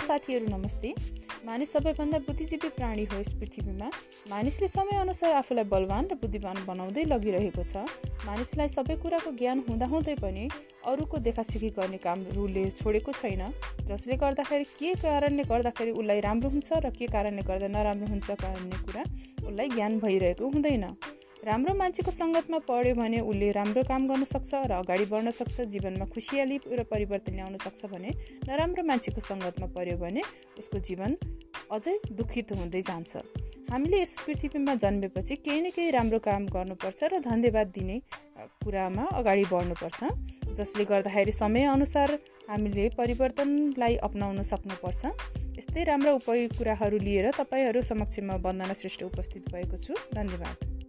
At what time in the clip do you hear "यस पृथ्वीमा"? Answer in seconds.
3.20-3.88, 34.00-34.74